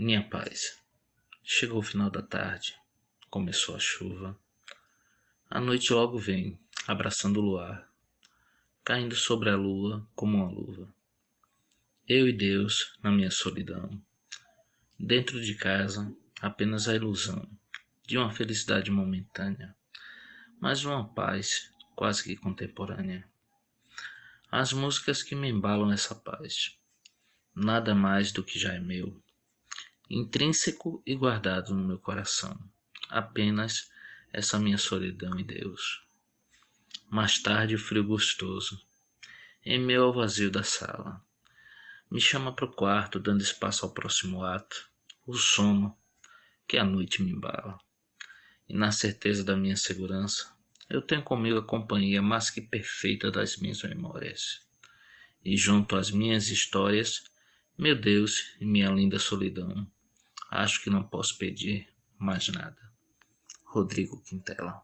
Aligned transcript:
Minha 0.00 0.22
paz. 0.22 0.80
Chegou 1.42 1.80
o 1.80 1.82
final 1.82 2.08
da 2.08 2.22
tarde, 2.22 2.76
começou 3.28 3.74
a 3.74 3.80
chuva. 3.80 4.38
A 5.50 5.60
noite 5.60 5.92
logo 5.92 6.16
vem, 6.16 6.56
abraçando 6.86 7.40
o 7.40 7.42
luar, 7.42 7.90
caindo 8.84 9.16
sobre 9.16 9.50
a 9.50 9.56
lua 9.56 10.08
como 10.14 10.36
uma 10.36 10.48
luva. 10.48 10.88
Eu 12.06 12.28
e 12.28 12.32
Deus 12.32 12.96
na 13.02 13.10
minha 13.10 13.32
solidão. 13.32 14.00
Dentro 14.96 15.42
de 15.42 15.56
casa, 15.56 16.14
apenas 16.40 16.86
a 16.86 16.94
ilusão 16.94 17.50
de 18.06 18.16
uma 18.16 18.30
felicidade 18.30 18.92
momentânea, 18.92 19.74
mas 20.60 20.84
uma 20.84 21.08
paz 21.08 21.74
quase 21.96 22.22
que 22.22 22.36
contemporânea. 22.36 23.28
As 24.48 24.72
músicas 24.72 25.24
que 25.24 25.34
me 25.34 25.48
embalam 25.48 25.90
essa 25.90 26.14
paz, 26.14 26.78
nada 27.52 27.96
mais 27.96 28.30
do 28.30 28.44
que 28.44 28.60
já 28.60 28.74
é 28.74 28.78
meu 28.78 29.20
intrínseco 30.10 31.02
e 31.04 31.14
guardado 31.14 31.74
no 31.74 31.86
meu 31.86 31.98
coração, 31.98 32.58
apenas 33.10 33.90
essa 34.32 34.58
minha 34.58 34.78
solidão 34.78 35.38
e 35.38 35.44
Deus. 35.44 36.02
Mais 37.10 37.38
tarde, 37.38 37.74
o 37.74 37.78
frio 37.78 38.04
gostoso, 38.04 38.80
em 39.64 39.78
meio 39.78 40.04
ao 40.04 40.12
vazio 40.12 40.50
da 40.50 40.62
sala, 40.62 41.22
me 42.10 42.20
chama 42.20 42.54
para 42.54 42.64
o 42.64 42.72
quarto, 42.72 43.20
dando 43.20 43.42
espaço 43.42 43.84
ao 43.84 43.92
próximo 43.92 44.42
ato, 44.42 44.88
o 45.26 45.34
sono 45.34 45.96
que 46.66 46.78
a 46.78 46.84
noite 46.84 47.22
me 47.22 47.32
embala. 47.32 47.78
E 48.66 48.74
na 48.74 48.90
certeza 48.90 49.44
da 49.44 49.56
minha 49.56 49.76
segurança, 49.76 50.50
eu 50.88 51.02
tenho 51.02 51.22
comigo 51.22 51.58
a 51.58 51.64
companhia 51.64 52.22
mais 52.22 52.48
que 52.48 52.62
perfeita 52.62 53.30
das 53.30 53.58
minhas 53.58 53.82
memórias. 53.82 54.66
E 55.44 55.56
junto 55.56 55.96
às 55.96 56.10
minhas 56.10 56.48
histórias, 56.48 57.24
meu 57.76 57.94
Deus 57.94 58.54
e 58.58 58.64
minha 58.64 58.90
linda 58.90 59.18
solidão, 59.18 59.86
Acho 60.50 60.82
que 60.82 60.90
não 60.90 61.02
posso 61.02 61.36
pedir 61.36 61.88
mais 62.18 62.48
nada. 62.48 62.76
Rodrigo 63.64 64.22
Quintela 64.22 64.82